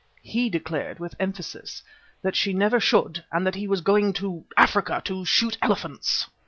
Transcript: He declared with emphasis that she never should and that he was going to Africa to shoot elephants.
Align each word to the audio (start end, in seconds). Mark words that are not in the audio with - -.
He 0.23 0.49
declared 0.49 0.97
with 0.99 1.13
emphasis 1.19 1.83
that 2.23 2.35
she 2.35 2.53
never 2.53 2.79
should 2.79 3.23
and 3.31 3.45
that 3.45 3.53
he 3.53 3.67
was 3.67 3.81
going 3.81 4.13
to 4.13 4.45
Africa 4.57 4.99
to 5.05 5.25
shoot 5.25 5.59
elephants. 5.61 6.25